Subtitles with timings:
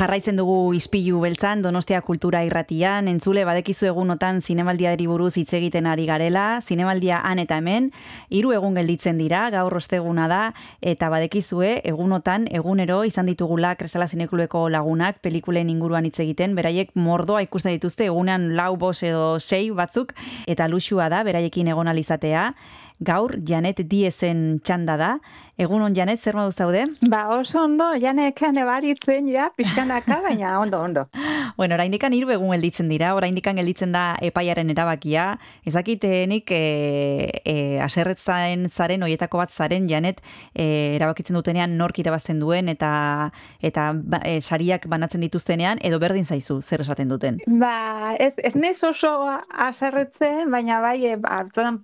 [0.00, 6.06] Jarraitzen dugu ispilu beltzan, Donostia Kultura Irratian, entzule badekizu egunotan zinemaldiari buruz hitz egiten ari
[6.08, 7.90] garela, zinemaldia han eta hemen,
[8.32, 10.40] hiru egun gelditzen dira, gaur osteguna da,
[10.80, 17.44] eta badekizue egunotan, egunero izan ditugula Kresala Zinekulueko lagunak pelikulen inguruan hitz egiten, beraiek mordoa
[17.44, 20.16] ikusten dituzte egunean lau bos edo sei batzuk,
[20.48, 22.54] eta luxua da, beraiekin egon alizatea,
[23.00, 25.10] gaur Janet Diezen txanda da.
[25.60, 26.86] Egun on Janet, zer modu zaude?
[27.12, 31.02] Ba, oso ondo, Janekan ebaritzen ja, pixkanaka, baina ondo, ondo.
[31.58, 35.34] bueno, oraindikan hiru egun gelditzen dira, oraindikan gelditzen da epaiaren erabakia.
[35.68, 36.60] Ezakitenik e,
[37.44, 40.22] e, aserretzaen zaren, oietako bat zaren, Janet,
[40.54, 42.94] e, erabakitzen dutenean nork irabazten duen, eta
[43.60, 47.36] eta ba, e, sariak banatzen dituztenean, edo berdin zaizu, zer esaten duten?
[47.60, 49.12] Ba, ez, ez nez oso
[49.68, 51.42] aserretzen, baina bai, e, ba,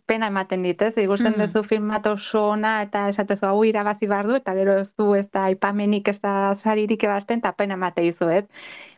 [0.09, 0.97] pena ematen dit, ez?
[0.97, 1.45] igusten mm.
[1.45, 5.49] duzu filmat oso ona eta esatezu hau irabazi bardu eta gero ez du ez da
[5.55, 8.45] ipamenik ez da saririk ebasten eta pena mate izu, ez?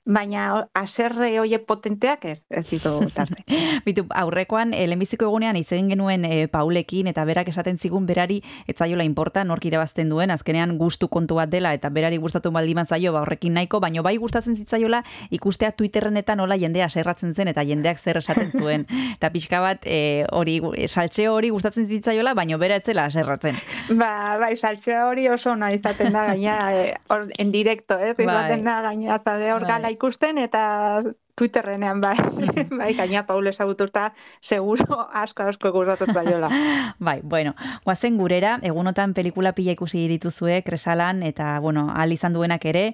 [0.04, 3.42] Baina aserre hoie potenteak ez, ez ditu tarte.
[3.86, 9.44] Bitu, aurrekoan, e, egunean izen genuen e, Paulekin, eta berak esaten zigun berari, etzaiola inporta,
[9.44, 13.54] nork irabazten duen, azkenean gustu kontu bat dela, eta berari gustatu baldiman zaio, ba, horrekin
[13.54, 18.18] nahiko, baino bai gustatzen zitzaiola, ikustea Twitterren eta nola jendea aserratzen zen, eta jendeak zer
[18.22, 18.86] esaten zuen.
[19.18, 23.60] eta pixka bat, e, hori, saltxe hori gustatzen zitzaiola, baino bera etzela aserratzen.
[23.90, 26.94] Ba, bai, saltxe hori oso nahi izaten da, gaina, e,
[27.38, 28.26] en directo, ez, bai.
[28.26, 31.02] izaten da, gaina, zade hor bai ikusten eta
[31.38, 32.16] Twitterrenean bai,
[32.80, 34.08] bai, gaina Paul ezaguturta
[34.40, 36.50] seguro asko asko gustatzen zaiola.
[37.08, 37.54] bai, bueno,
[37.84, 42.84] guazen gurera, egunotan pelikula pila ikusi dituzue kresalan eta bueno, al izan duenak ere,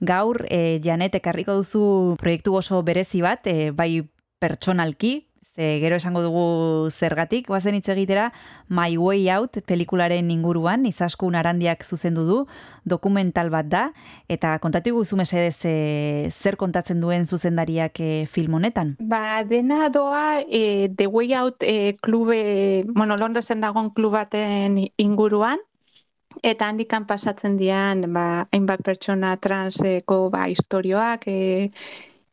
[0.00, 4.06] gaur e, Janet ekarriko duzu proiektu oso berezi bat, e, bai
[4.40, 8.30] pertsonalki, ze gero esango dugu zergatik, guazen hitz egitera
[8.68, 12.38] My Way Out pelikularen inguruan, izaskun arandiak zuzendu du,
[12.84, 13.82] dokumental bat da,
[14.28, 18.94] eta kontatu guzu mesedez e, zer kontatzen duen zuzendariak e, film honetan?
[19.00, 25.58] Ba, dena doa e, The Way Out e, klube, bueno, Londresen dagoen klubaten inguruan,
[26.46, 31.72] Eta handikan pasatzen dian, ba, hainbat pertsona transeko ba, historioak, e,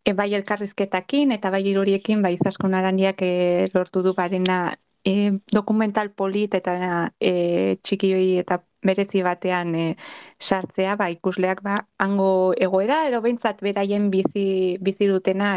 [0.07, 3.31] e, bai elkarrizketakin eta bai iruriekin bai zaskun arandiak e,
[3.73, 4.59] lortu du badena
[5.05, 5.13] e,
[5.53, 6.75] dokumental polit eta
[7.19, 9.85] e, txikioi eta merezi batean e,
[10.39, 10.95] sartzea.
[10.99, 15.53] Ba ikusleak ba hango egoera ero beintzat beraien bizi bizi dutena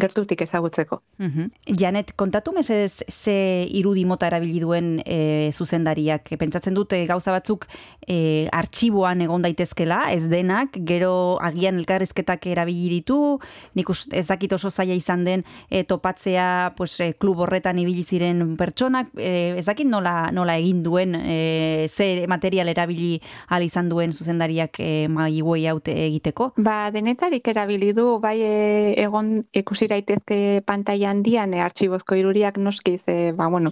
[0.00, 1.02] gertutik ezagutzeko.
[1.18, 6.30] Mm Janet, kontatu mesedez ze irudi mota erabili duen e, zuzendariak.
[6.38, 7.66] Pentsatzen dute gauza batzuk
[8.06, 13.38] e, artxiboan egon daitezkela, ez denak, gero agian elkarrizketak erabili ditu,
[13.74, 18.56] nik ez dakit oso zaila izan den e, topatzea pues, e, klub horretan ibili ziren
[18.56, 24.12] pertsonak, e, ez dakit nola, nola egin duen, e, ze material erabili al izan duen
[24.12, 26.52] zuzendariak e, magi haute egiteko?
[26.56, 32.58] Ba, denetarik erabili du, bai e, egon ikusi ikusi daitezke pantaila handian e, artxibozko iruriak
[32.58, 33.70] noski ze ba bueno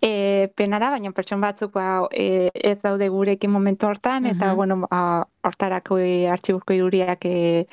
[0.00, 5.26] e, penara baina pertson batzuk ba, e, ez daude gurekin momentu hortan eta bueno ba,
[5.42, 7.66] hortarako e, artxibozko iruriak e,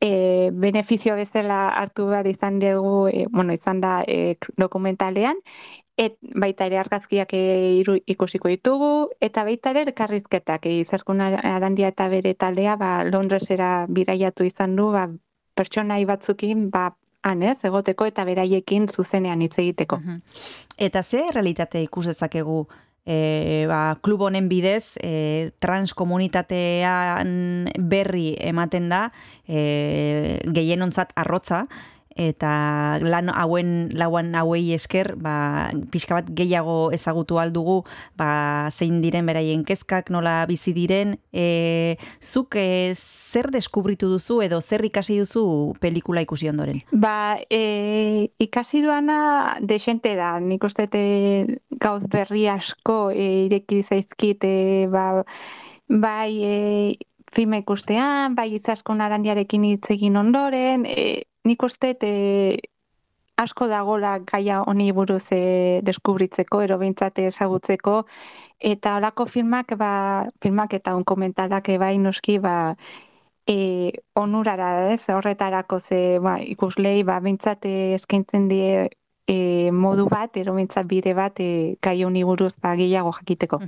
[0.00, 5.36] e, beneficio bezala hartu behar izan dugu e, bueno izan da e, dokumentalean
[5.96, 12.08] Et, baita ere argazkiak e, ikusiko ditugu, eta baita ere elkarrizketak, e, izaskun arandia eta
[12.10, 15.04] bere taldea, ba, Londresera biraiatu izan du, ba,
[15.54, 16.90] pertsonai batzukin ba
[17.24, 20.00] anez egoteko eta beraiekin zuzenean hitz egiteko.
[20.76, 22.66] Eta ze realitate ikus dezakegu
[23.06, 29.10] e, ba, klub honen bidez e, transkomunitatean berri ematen da
[29.46, 31.66] e, gehienontzat arrotza
[32.14, 37.82] eta lan hauen lauan hauei esker ba, pixka bat gehiago ezagutu aldugu
[38.18, 44.60] ba, zein diren beraien kezkak nola bizi diren e, zuk e, zer deskubritu duzu edo
[44.60, 46.82] zer ikasi duzu pelikula ikusi ondoren?
[46.92, 50.86] Ba, e, ikasi duana desente da, nik uste
[51.80, 54.54] gauz berri asko e, ireki zaizkit e,
[54.90, 55.24] ba,
[55.88, 56.54] bai e,
[57.34, 62.58] filma ikustean, bai izaskon arandiarekin hitz egin ondoren, e, nik uste e,
[63.36, 68.04] asko dagola gaia honi buruz e, deskubritzeko, ero bintzate ezagutzeko,
[68.60, 69.92] eta olako filmak, ba,
[70.42, 72.76] filmak eta un komentalak bai noski, ba,
[73.46, 78.88] e, onurara ez, horretarako ze ba, ikuslei, ba, bintzate eskaintzen die
[79.26, 83.60] e, modu bat, eromintza bide bat, e, gai honi buruz ba, gehiago jakiteko.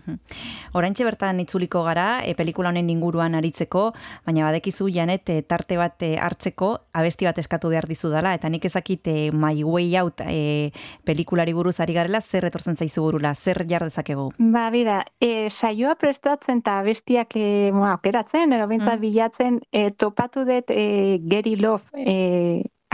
[0.76, 3.88] Oraintxe bertan itzuliko gara, e, pelikula honen inguruan aritzeko,
[4.26, 8.50] baina badekizu janet e, tarte bat e, hartzeko, abesti bat eskatu behar dizu dela, eta
[8.52, 10.72] nik ezakit e, My Way Out e,
[11.08, 14.30] pelikulari buruz ari garela, zer retortzen zaizu burula, zer jar dezakegu?
[14.38, 19.00] Ba, bira, e, saioa prestatzen eta abestiak e, moa, okeratzen, eromintza mm.
[19.00, 22.16] bilatzen, e, topatu dut e, Gary Love e,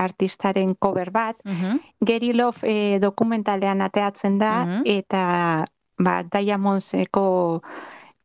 [0.02, 1.78] artistaren cover bat, uh -huh.
[2.00, 4.82] Gary Love e, dokumentalean ateatzen da, uh -huh.
[4.84, 5.64] eta
[5.99, 7.62] ba, Diamondseko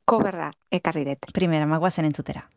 [0.06, 1.32] coverra ekarri dut.
[1.34, 2.48] Primera, magoazen entzutera.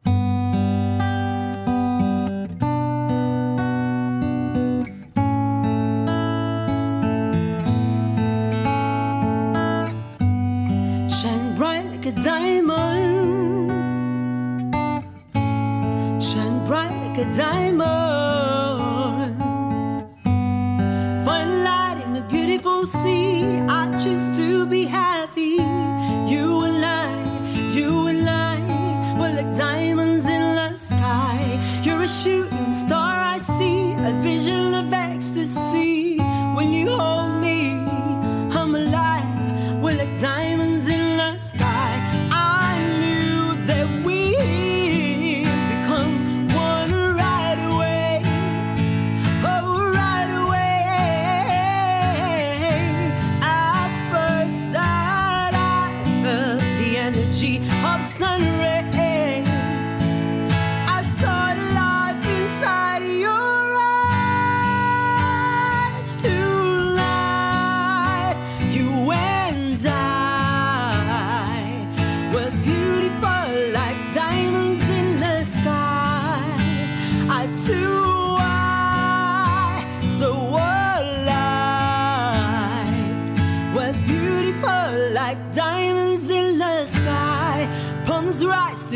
[11.20, 13.70] Shine bright like a diamond
[16.22, 18.09] Shine bright like a diamond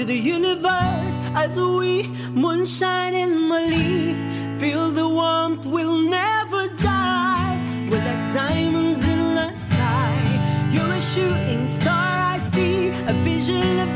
[0.04, 4.14] the universe as we moonshine in Mali.
[4.58, 7.56] Feel the warmth, we'll never die.
[7.88, 10.70] We're like diamonds in the sky.
[10.70, 13.88] You're a shooting star, I see a vision of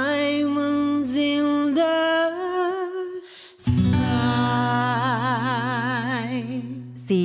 [0.00, 1.92] diamonds in the
[3.56, 3.92] sky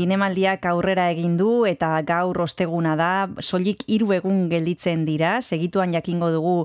[0.05, 3.09] zinemaldiak aurrera egin du eta gaur osteguna da,
[3.41, 6.55] soilik hiru egun gelditzen dira, segituan jakingo dugu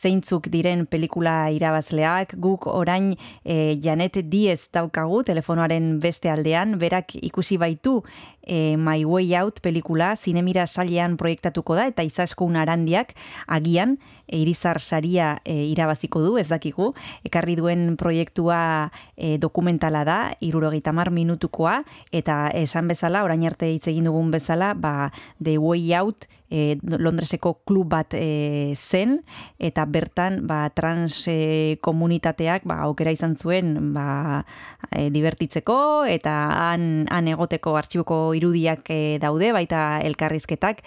[0.00, 3.12] zeintzuk diren pelikula irabazleak, guk orain
[3.44, 8.00] e, Janet Diez daukagu telefonoaren beste aldean, berak ikusi baitu
[8.48, 13.14] e, My Way Out pelikula zinemira sailean proiektatuko da eta izaskun arandiak
[13.46, 16.90] agian e, irizar saria e, irabaziko du, ez dakigu,
[17.28, 23.86] ekarri duen proiektua e, dokumentala da, irurogeita mar minutukoa, eta esan bezala, orain arte hitz
[23.90, 25.10] egin dugun bezala, ba,
[25.42, 29.18] The Way Out e, Londreseko klub bat e, zen
[29.58, 34.44] eta bertan ba, trans e, komunitateak ba, aukera izan zuen ba,
[34.90, 36.36] e, divertitzeko eta
[36.70, 40.82] han, han egoteko artxiboko irudiak e, daude baita elkarrizketak.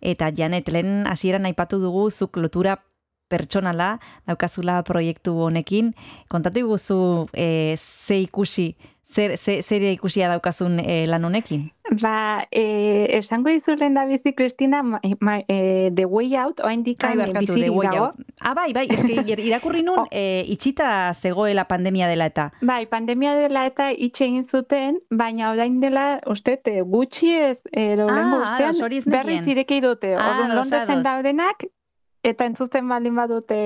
[0.00, 2.78] Eta janet lehen hasieran aipatu dugu zuk lotura
[3.28, 5.92] pertsonala daukazula proiektu honekin.
[6.32, 7.00] Kontatu guzu
[7.32, 8.74] e, ze ikusi
[9.08, 11.70] Zer, zer, zer ikusia daukazun e, lan honekin?
[12.02, 14.82] Ba, e, esango dizuren da bizi, Kristina,
[15.48, 18.10] e, The Way Out, oa indikan bizirik dago.
[18.44, 19.16] Ah, bai, bai, eske
[19.48, 20.06] irakurri nun, oh.
[20.12, 22.50] e, itxita zegoela pandemia dela eta.
[22.60, 28.20] Bai, pandemia dela eta itxe egin zuten, baina odain dela, uste, gutxi ez, e, ah,
[28.42, 30.12] ustean, berri zireke dute.
[30.18, 31.64] Ah, Orduan, Londresen daudenak,
[32.28, 33.58] eta entzuten baldin badute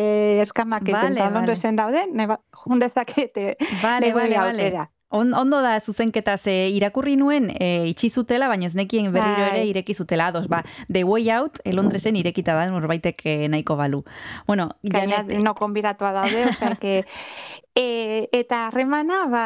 [0.46, 4.90] eskamak vale, eta Londresen dauden, ba, jundezakete, vale, vale, vale.
[5.12, 9.58] On, ondo da zuzenketa ze irakurri nuen e, itxi zutela, baina ez nekien berriro ere
[9.60, 9.68] bai.
[9.68, 10.30] ireki zutela.
[10.32, 14.02] Ados, ba, The Way Out, el Londresen irekita da, norbaitek e, nahiko balu.
[14.46, 15.42] Bueno, Gaina, janet...
[15.44, 17.02] no konbiratua daude, osea, que...
[17.74, 19.44] E, eta harremana ba,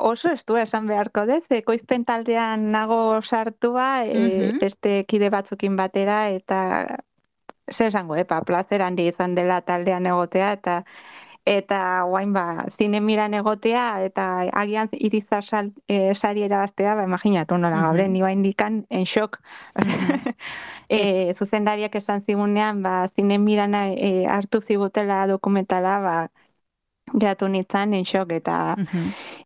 [0.00, 6.62] oso estu esan beharko dez, ekoizpen taldean nago sartua, e, beste kide batzukin batera, eta
[7.70, 10.78] zer esango, epa, plazer handi izan dela taldean egotea, eta
[11.44, 17.58] eta guain ba, zine miran egotea, eta agian irizar sal, e, sari erabaztea, ba, imaginatu
[17.58, 17.86] nola, uh -huh.
[17.88, 19.40] gabre, niba indikan, en shock.
[20.88, 26.30] e, zuzendariak esan zigunean, ba, zine miran e, hartu zigutela dokumentala, ba,
[27.12, 28.76] Geratu nintzen, shock eta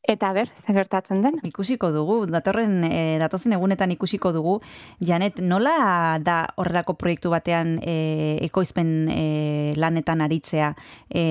[0.06, 1.38] eta ber, zer gertatzen den.
[1.46, 4.60] Ikusiko dugu, datorren e, datozen egunetan ikusiko dugu.
[5.04, 9.24] Janet, nola da horrelako proiektu batean e, ekoizpen e,
[9.76, 10.72] lanetan aritzea?
[11.10, 11.24] E,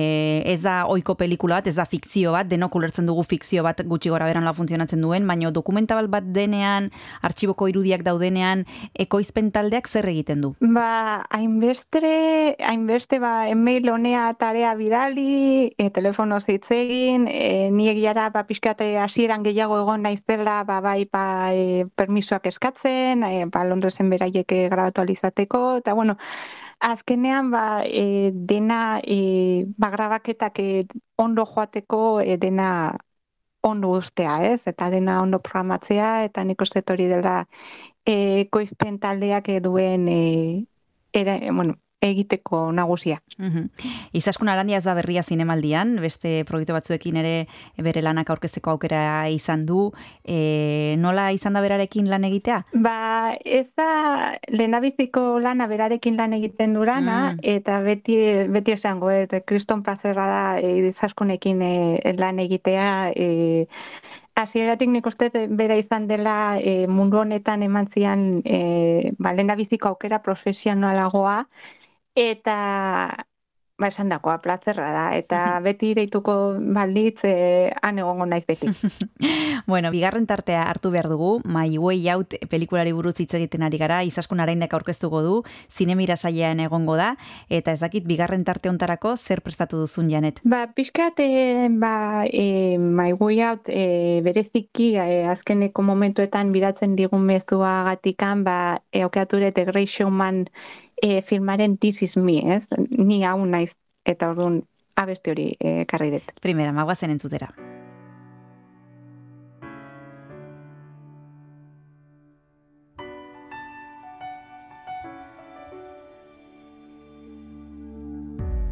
[0.44, 4.12] ez da oiko pelikula bat, ez da fikzio bat, denok ulertzen dugu fikzio bat gutxi
[4.12, 6.90] gora beran la funtzionatzen duen, baina dokumentabal bat denean,
[7.24, 10.52] artxiboko irudiak daudenean, ekoizpen taldeak zer egiten du?
[10.60, 15.88] Ba, hainbeste, hainbeste ba, email honea tarea birali, e,
[16.26, 21.86] telefono zitzegin, e, ni egiara ba, pixkate hasieran gehiago egon naizela, ba, bai, ba, e,
[21.94, 26.16] permisoak eskatzen, e, ba, Londresen beraiek grabatu alizateko, eta bueno,
[26.80, 32.96] azkenean ba, e, dena e, ba, grabaketak e, ondo joateko e, dena
[33.62, 34.66] ondo ustea, ez?
[34.66, 37.46] Eta dena ondo programatzea, eta niko zetori dela
[38.06, 40.66] e, koizpen taldeak duen e,
[41.12, 41.78] era, bueno,
[42.12, 43.20] egiteko nagusia.
[43.38, 43.68] Mm
[44.16, 47.32] Izaskun arandia ez da berria zinemaldian, beste proiektu batzuekin ere
[47.84, 49.90] bere lanak aurkezteko aukera izan du.
[50.24, 52.62] E, nola izan da berarekin lan egitea?
[52.72, 57.44] Ba, ez da lehenabiziko lana berarekin lan egiten durana, mm.
[57.56, 58.16] eta beti,
[58.48, 63.28] beti esango, eta kriston plazerra da e, izaskunekin e, lan egitea, e,
[64.36, 70.18] Hasieratik nik uste bera izan dela e, mundu honetan eman zian e, ba, biziko aukera
[70.20, 71.46] profesionalagoa
[72.16, 73.26] eta
[73.76, 75.04] ba esan dakoa plazerra da.
[75.16, 78.68] Eta beti deituko eh, han egongo naiz beti.
[79.66, 84.02] bueno, bigarren tartea hartu behar dugu, My Way Out pelikulari buruz hitz egiten ari gara,
[84.02, 87.16] izaskun arainek aurkeztuko du, zinemira sailean egongo da,
[87.48, 90.40] eta ez dakit bigarren tarte ontarako zer prestatu duzun janet?
[90.44, 97.26] Ba, pixkat, e, ba, e, My Way Out e, bereziki e, azkeneko momentuetan biratzen digun
[97.28, 100.46] mezua gatikan, ba, e, okeature The Great Showman
[101.02, 102.66] e, filmaren This is me, ez?
[102.90, 104.62] Ni hau naiz eta orduan
[104.96, 106.32] abesti hori e, karri dut.
[106.40, 107.52] Primera, magoazen entzutera.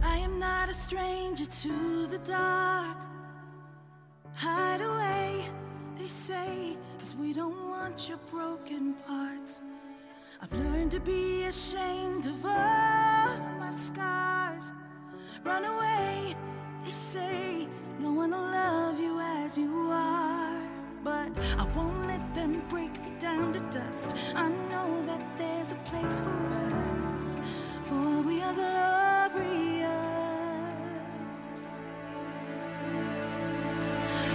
[0.02, 2.96] I am not a stranger to the dark
[4.34, 5.44] Hide away,
[5.96, 9.43] they say Cause we don't want your broken parts
[10.54, 14.70] I've learned to be ashamed of all my scars.
[15.42, 16.36] Run away,
[16.84, 17.66] they say,
[17.98, 20.62] no one will love you as you are.
[21.02, 24.14] But I won't let them break me down to dust.
[24.36, 26.30] I know that there's a place for
[27.16, 27.36] us,
[27.88, 29.90] for we are glorious.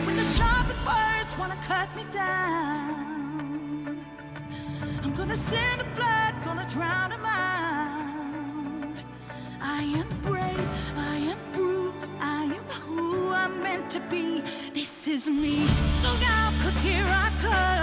[0.06, 2.79] When the sharpest words wanna cut me down.
[5.30, 9.04] Gonna send the blood, gonna drown him out.
[9.62, 14.42] I am brave, I am bruised, I am who I'm meant to be.
[14.74, 15.68] This is me.
[16.02, 17.79] Look out, cause here I come.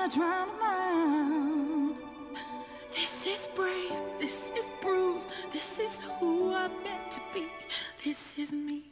[0.00, 1.94] Gonna drown a.
[2.94, 7.46] This is brave, this is bruised, this is who I'm meant to be,
[8.02, 8.84] this is me.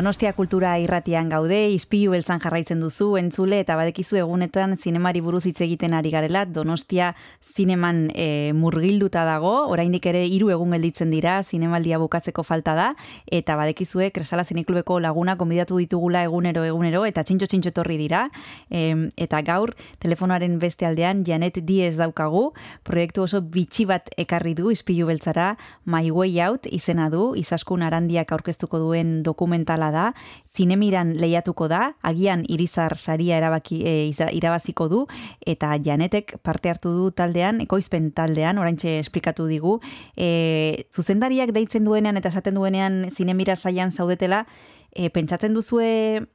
[0.00, 5.58] Donostia kultura irratian gaude, izpilu beltzan jarraitzen duzu, entzule eta badekizu egunetan zinemari buruz hitz
[5.60, 7.10] egiten ari garela, Donostia
[7.44, 12.86] zineman e, murgilduta dago, oraindik ere hiru egun gelditzen dira, zinemaldia bukatzeko falta da,
[13.28, 18.22] eta badekizue Kresala Zineklubeko laguna konbidatu ditugula egunero egunero, eta txintxo txintxo torri dira,
[18.70, 22.54] e, eta gaur telefonoaren beste aldean Janet Diez daukagu,
[22.88, 28.32] proiektu oso bitxi bat ekarri du izpilu beltzara, My Way Out izena du, izaskun arandiak
[28.32, 30.10] aurkeztuko duen dokumental da,
[30.56, 33.94] zinemiran lehiatuko da, agian irizar saria erabaki, e,
[34.36, 35.04] irabaziko du,
[35.46, 39.78] eta janetek parte hartu du taldean, ekoizpen taldean, oraintxe esplikatu digu,
[40.16, 44.44] e, zuzendariak deitzen duenean eta esaten duenean zinemira saian zaudetela,
[44.90, 46.26] e, pentsatzen duzue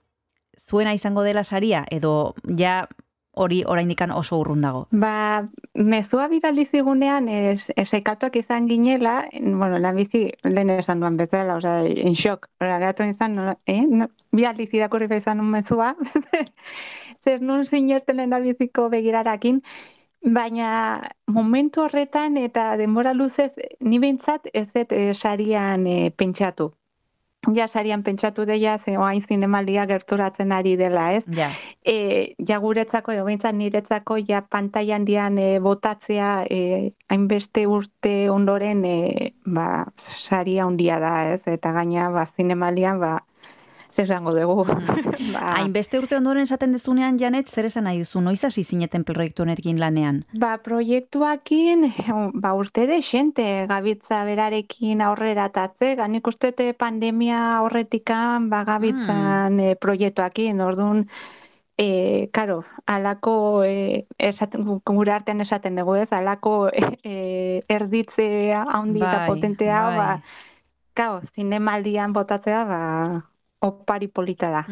[0.55, 2.85] zuena izango dela saria, edo ja
[3.35, 4.85] hori oraindikan oso urrun dago.
[4.91, 11.55] Ba, mezua birali zigunean es esekatuak izan ginela, bueno, la bizi lehen esan duan bezala,
[11.55, 12.47] o sea, en shock.
[12.59, 15.95] Ora izan, no, eh, no, bi aldiz irakurri izan un mezua.
[17.23, 19.61] Zer nun sinesten lehen biziko begirarakin,
[20.21, 26.73] baina momentu horretan eta denbora luzez ni beintzat ez dut eh, sarian eh, pentsatu
[27.53, 31.23] ja sarian pentsatu deia ze oain zinemaldia gerturatzen ari dela, ez?
[31.27, 31.51] Ja.
[31.85, 39.33] E, ja guretzako edo niretzako ja pantaila handian e, botatzea e, hainbeste urte ondoren e,
[39.45, 41.41] ba saria handia da, ez?
[41.45, 43.19] Eta gaina ba zinemalian ba
[43.95, 44.65] zer zango dugu.
[44.65, 45.31] Mm.
[45.33, 45.43] ba.
[45.55, 48.21] Hainbeste urte ondoren esaten dezunean, Janet, zer esan nahi duzu?
[48.25, 50.23] Noiz hasi zineten proiektu honekin lanean?
[50.41, 51.87] Ba, proiektuakin,
[52.43, 59.81] ba, urte de xente, gabitza berarekin aurrera tatze, ganik ustete pandemia horretikan, ba, gabitzan mm.
[59.81, 61.07] proiektuakin, orduan,
[61.77, 69.17] E, karo, alako, e, esaten, gure artean esaten dugu ez, alako e, erditzea handi eta
[69.17, 69.97] bai, potentea, bai.
[69.97, 70.07] ba,
[70.95, 72.79] kao, zinemaldian botatzea, ba,
[73.65, 74.63] opari polita da.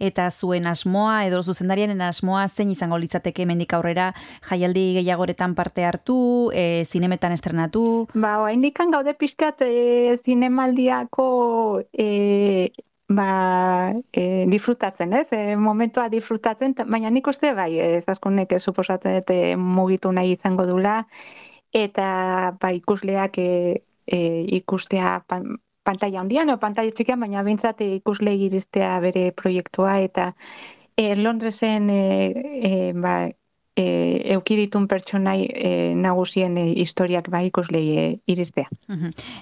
[0.00, 4.12] Eta zuen asmoa, edo zuzendariaren asmoa, zein izango litzateke mendik aurrera,
[4.48, 8.08] jaialdi gehiagoretan parte hartu, e, zinemetan estrenatu?
[8.14, 12.72] Ba, oa, indikan gaude pixkat e, zinemaldiako e,
[13.08, 15.28] ba, e, disfrutatzen, ez?
[15.30, 21.02] E, momentua disfrutatzen, baina nik uste, bai, ez askonek suposatzen eta mugitu nahi izango dula,
[21.72, 23.50] eta ba, ikusleak e,
[24.06, 24.18] e,
[24.60, 25.24] ikustea
[25.84, 30.32] pantalla handian o pantalla txikian, baina bintzat ikusle iristea bere proiektua eta
[30.96, 32.02] e, Londresen e,
[32.70, 33.16] e, ba,
[33.76, 38.68] e, eukiditun pertsonai e, nagusien e, historiak ba ikuslei e, iristea.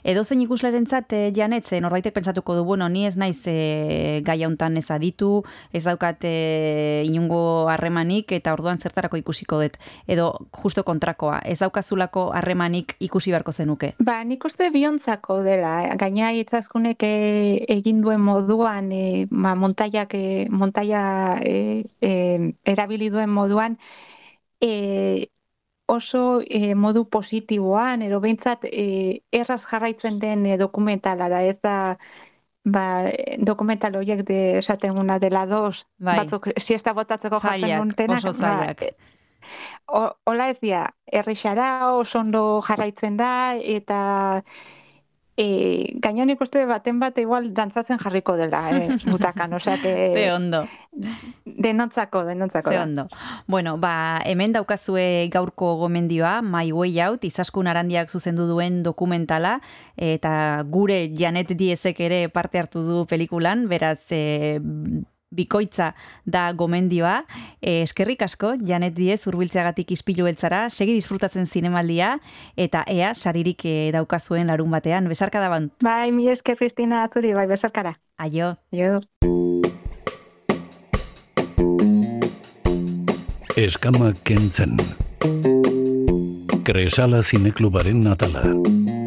[0.05, 4.41] Edo zein ikusleren zat, e, janet, norbaitek pentsatuko du, bueno, ni ez naiz e, gai
[4.45, 9.79] hauntan ez aditu, ez daukat e, inungo harremanik eta orduan zertarako ikusiko dut.
[10.07, 10.31] Edo
[10.63, 13.95] justo kontrakoa, ez daukazulako harremanik ikusi beharko zenuke?
[13.99, 17.15] Ba, nik uste biontzako dela, gaina itzazkunek e,
[17.81, 21.03] egin duen moduan, e, ba, montaiak, e, montaia
[21.43, 22.15] e, e,
[22.65, 23.77] erabili duen moduan,
[24.61, 25.31] e,
[25.91, 31.99] oso e, modu positiboan, ero behintzat e, erraz jarraitzen den e, dokumentala da, ez da
[32.65, 36.21] ba, dokumental horiek de esaten una dela dos, bai.
[36.23, 38.25] batzuk siesta botatzeko jartzen duntenak.
[38.25, 38.85] Oso ba, zaiak.
[38.85, 39.11] Ba,
[39.91, 44.45] Ola ez dia, errixara oso ondo jarraitzen da, eta
[45.37, 49.93] e, gaina nik uste baten bat igual dantzatzen jarriko dela, eh, mutakan, osea que...
[50.15, 50.65] Ze ondo.
[51.45, 52.71] Denotzako, denotzako.
[52.71, 53.07] Ze ondo.
[53.47, 59.61] Bueno, ba, hemen daukazue gaurko gomendioa, My Way Out, izaskun arandiak zuzendu duen dokumentala,
[59.97, 64.61] eta gure Janet Diezek ere parte hartu du pelikulan, beraz, e,
[65.31, 67.25] bikoitza da gomendioa.
[67.63, 72.17] E, eskerrik asko, Janet Diez, urbiltzeagatik izpilu beltzara, segi disfrutatzen zinemaldia,
[72.57, 75.09] eta ea, saririk e, daukazuen larun batean.
[75.11, 75.73] Besarka da bant.
[75.83, 77.97] Bai, mi esker, Kristina, azuri, bai, besarkara.
[78.19, 78.57] Aio.
[78.75, 79.01] Aio.
[83.57, 84.77] Eskama kentzen.
[86.65, 89.00] Kresala zineklubaren natala.